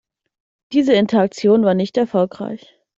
[0.71, 2.65] Diese Interaktion war nicht erfolgreich.